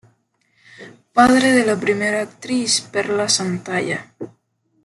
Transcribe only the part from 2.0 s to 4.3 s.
actriz Perla Santalla.